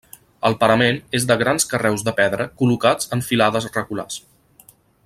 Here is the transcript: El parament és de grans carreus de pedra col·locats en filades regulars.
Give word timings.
El 0.47 0.55
parament 0.61 0.97
és 1.19 1.27
de 1.31 1.37
grans 1.41 1.67
carreus 1.73 2.05
de 2.09 2.15
pedra 2.21 2.49
col·locats 2.63 3.13
en 3.19 3.25
filades 3.31 3.73
regulars. 3.77 4.19